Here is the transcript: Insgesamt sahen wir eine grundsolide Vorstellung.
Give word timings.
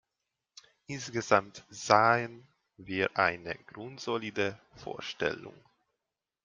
Insgesamt 0.87 1.63
sahen 1.69 2.47
wir 2.75 3.15
eine 3.17 3.53
grundsolide 3.67 4.59
Vorstellung. 4.75 5.53